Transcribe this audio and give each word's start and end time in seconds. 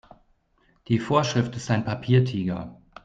Die 0.87 0.97
Vorschrift 0.97 1.55
ist 1.57 1.69
ein 1.69 1.85
Papiertiger. 1.85 2.81